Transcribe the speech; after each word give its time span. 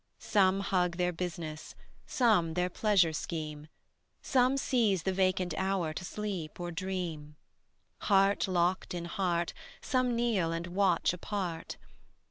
Some 0.17 0.61
hug 0.61 0.97
their 0.97 1.13
business, 1.13 1.75
some 2.07 2.55
their 2.55 2.71
pleasure 2.71 3.13
scheme; 3.13 3.67
Some 4.23 4.57
seize 4.57 5.03
the 5.03 5.13
vacant 5.13 5.53
hour 5.55 5.93
to 5.93 6.03
sleep 6.03 6.59
or 6.59 6.71
dream; 6.71 7.35
Heart 8.09 8.47
locked 8.47 8.95
in 8.95 9.05
heart 9.05 9.53
some 9.79 10.15
kneel 10.15 10.51
and 10.51 10.65
watch 10.65 11.13
apart. 11.13 11.77